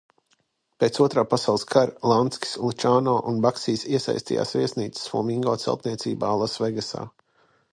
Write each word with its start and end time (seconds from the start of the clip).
"Pēc 0.83 0.95
Otrā 1.03 1.23
pasaules 1.33 1.65
kara 1.73 2.09
Lanskis, 2.11 2.53
Lučano 2.63 3.13
un 3.33 3.37
Bagsijs 3.47 3.85
iesaistījās 3.91 4.55
viesnīcas 4.61 5.05
"Flamingo" 5.13 5.55
celtniecībā 5.67 6.33
Lasvegasā." 6.45 7.07